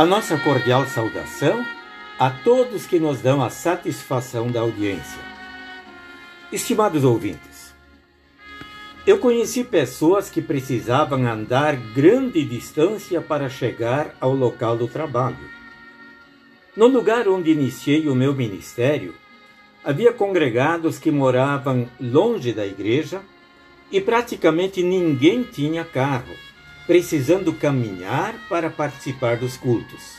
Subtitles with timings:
[0.00, 1.62] A nossa cordial saudação
[2.18, 5.20] a todos que nos dão a satisfação da audiência.
[6.50, 7.74] Estimados ouvintes,
[9.06, 15.50] eu conheci pessoas que precisavam andar grande distância para chegar ao local do trabalho.
[16.74, 19.14] No lugar onde iniciei o meu ministério,
[19.84, 23.20] havia congregados que moravam longe da igreja
[23.92, 26.49] e praticamente ninguém tinha carro
[26.90, 30.16] precisando caminhar para participar dos cultos.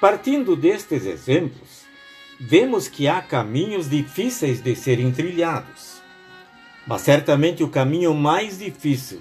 [0.00, 1.82] Partindo destes exemplos,
[2.40, 6.00] vemos que há caminhos difíceis de serem trilhados.
[6.86, 9.20] Mas certamente o caminho mais difícil,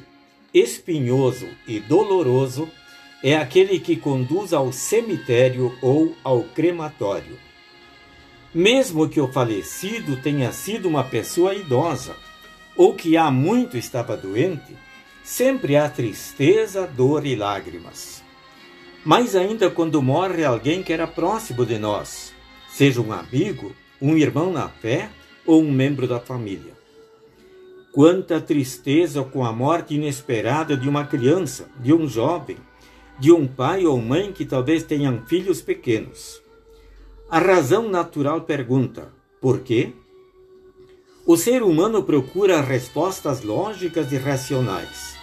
[0.53, 2.71] espinhoso e doloroso
[3.21, 7.37] é aquele que conduz ao cemitério ou ao crematório.
[8.55, 12.15] Mesmo que o falecido tenha sido uma pessoa idosa
[12.77, 14.77] ou que há muito estava doente,
[15.23, 18.23] sempre há tristeza, dor e lágrimas.
[19.03, 22.33] Mais ainda quando morre alguém que era próximo de nós,
[22.69, 25.09] seja um amigo, um irmão na fé
[25.45, 26.73] ou um membro da família.
[27.91, 32.57] Quanta tristeza com a morte inesperada de uma criança, de um jovem,
[33.19, 36.41] de um pai ou mãe que talvez tenham filhos pequenos.
[37.29, 39.93] A razão natural pergunta: por quê?
[41.25, 45.15] O ser humano procura respostas lógicas e racionais.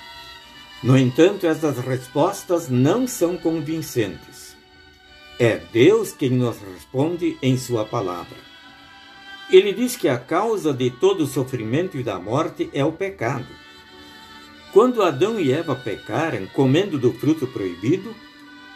[0.81, 4.57] No entanto, essas respostas não são convincentes.
[5.41, 8.37] É Deus quem nos responde em Sua palavra.
[9.51, 13.49] Ele diz que a causa de todo o sofrimento e da morte é o pecado.
[14.73, 18.15] Quando Adão e Eva pecaram, comendo do fruto proibido,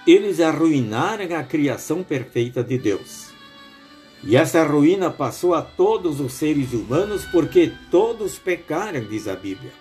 [0.05, 3.32] eles arruinaram a criação perfeita de Deus.
[4.25, 9.73] E essa ruína passou a todos os seres humanos porque todos pecaram, diz a Bíblia.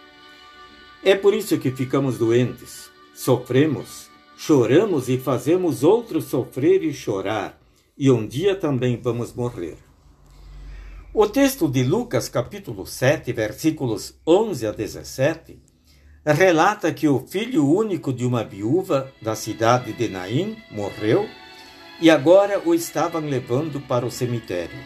[1.03, 7.59] É por isso que ficamos doentes, sofremos, choramos e fazemos outros sofrer e chorar,
[7.97, 9.77] e um dia também vamos morrer.
[11.13, 15.59] O texto de Lucas, capítulo 7, versículos 11 a 17,
[16.25, 21.27] relata que o filho único de uma viúva da cidade de Naim morreu
[22.01, 24.77] e agora o estavam levando para o cemitério.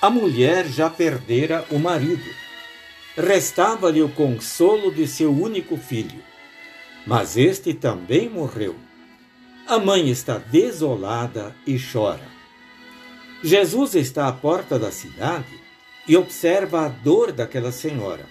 [0.00, 2.28] A mulher já perdera o marido.
[3.16, 6.20] Restava-lhe o consolo de seu único filho.
[7.06, 8.74] Mas este também morreu.
[9.66, 12.26] A mãe está desolada e chora.
[13.44, 15.60] Jesus está à porta da cidade
[16.08, 18.26] e observa a dor daquela senhora.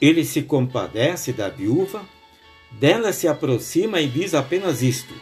[0.00, 2.04] Ele se compadece da viúva,
[2.72, 5.14] dela se aproxima e diz apenas isto: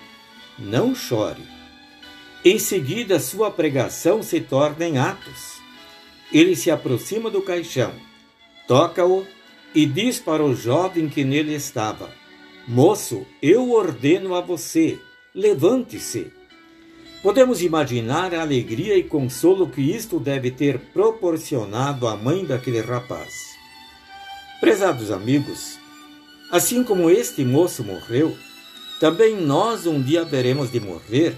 [0.59, 1.43] não chore.
[2.45, 5.55] Em seguida, sua pregação se torna em atos.
[6.33, 7.93] Ele se aproxima do caixão,
[8.67, 9.27] toca-o
[9.75, 12.11] e diz para o jovem que nele estava:
[12.67, 14.99] Moço, eu ordeno a você,
[15.35, 16.33] levante-se.
[17.23, 23.55] Podemos imaginar a alegria e consolo que isto deve ter proporcionado à mãe daquele rapaz.
[24.61, 25.79] Prezados amigos,
[26.51, 28.37] assim como este moço morreu,
[29.01, 31.37] também nós um dia veremos de morrer,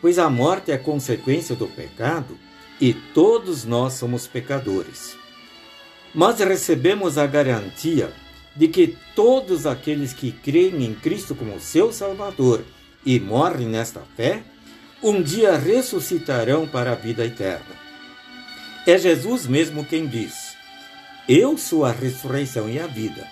[0.00, 2.36] pois a morte é consequência do pecado
[2.80, 5.16] e todos nós somos pecadores.
[6.14, 8.12] Mas recebemos a garantia
[8.54, 12.64] de que todos aqueles que creem em Cristo como seu Salvador
[13.04, 14.42] e morrem nesta fé,
[15.02, 17.76] um dia ressuscitarão para a vida eterna.
[18.86, 20.56] É Jesus mesmo quem diz:
[21.28, 23.26] Eu sou a ressurreição e a vida.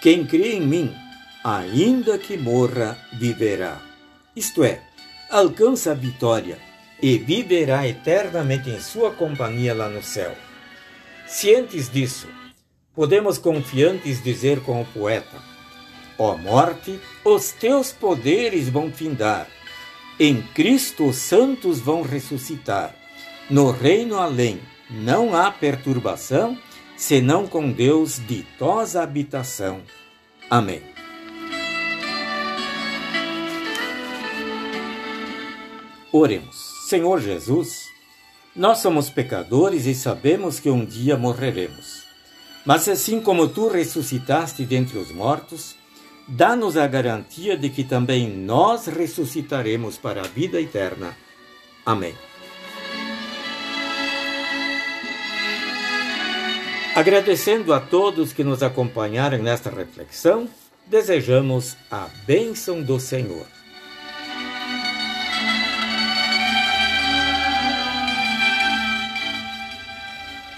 [0.00, 0.94] Quem crê em mim,
[1.42, 3.80] ainda que morra, viverá.
[4.34, 4.82] Isto é,
[5.30, 6.58] alcança a vitória
[7.02, 10.34] e viverá eternamente em sua companhia lá no céu.
[11.26, 12.28] Cientes disso,
[12.94, 15.42] podemos confiantes dizer com o poeta:
[16.18, 19.46] Ó oh morte, os teus poderes vão findar.
[20.18, 22.94] Em Cristo os santos vão ressuscitar.
[23.48, 24.60] No reino além
[24.90, 26.58] não há perturbação,
[26.96, 29.80] senão com Deus ditosa habitação.
[30.50, 30.99] Amém.
[36.12, 36.56] Oremos.
[36.88, 37.86] Senhor Jesus,
[38.54, 42.02] nós somos pecadores e sabemos que um dia morreremos.
[42.66, 45.76] Mas assim como tu ressuscitaste dentre os mortos,
[46.26, 51.16] dá-nos a garantia de que também nós ressuscitaremos para a vida eterna.
[51.86, 52.14] Amém.
[56.94, 60.48] Agradecendo a todos que nos acompanharam nesta reflexão,
[60.86, 63.46] desejamos a bênção do Senhor.